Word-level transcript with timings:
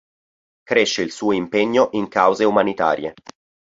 Cresce 0.63 1.03
il 1.03 1.11
suo 1.11 1.31
impegno 1.31 1.89
in 1.91 2.07
cause 2.07 2.43
umanitarie. 2.43 3.13